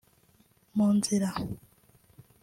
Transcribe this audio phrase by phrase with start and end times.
[0.75, 1.29] mu nzira